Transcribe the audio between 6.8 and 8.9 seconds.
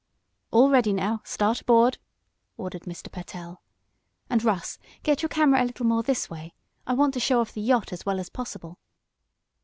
I want to show off the yacht as well as possible."